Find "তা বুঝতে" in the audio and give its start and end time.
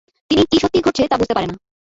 1.07-1.33